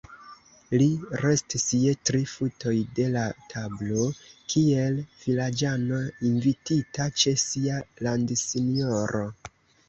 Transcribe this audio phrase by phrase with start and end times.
[0.81, 0.85] Li
[1.23, 4.07] restis je tri futoj de la tablo,
[4.55, 9.25] kiel vilaĝano invitita ĉe sia landsinjoro.